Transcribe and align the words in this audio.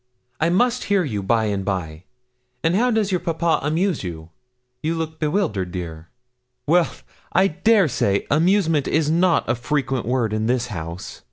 I 0.39 0.49
must 0.49 0.85
hear 0.85 1.03
you 1.03 1.21
by 1.21 1.45
and 1.45 1.63
by. 1.63 2.05
And 2.63 2.75
how 2.75 2.89
does 2.89 3.11
your 3.11 3.19
papa 3.19 3.59
amuse 3.61 4.03
you? 4.03 4.31
You 4.81 4.95
look 4.95 5.19
bewildered, 5.19 5.71
dear. 5.71 6.07
Well, 6.65 6.89
I 7.33 7.45
dare 7.49 7.87
say, 7.87 8.25
amusement 8.31 8.87
is 8.87 9.11
not 9.11 9.47
a 9.47 9.53
frequent 9.53 10.07
word 10.07 10.33
in 10.33 10.47
this 10.47 10.69
house. 10.73 11.19